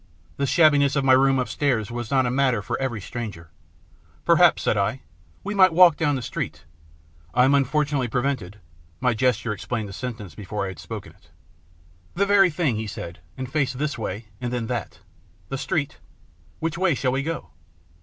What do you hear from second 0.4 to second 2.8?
shabbiness of my room upstairs was not a matter for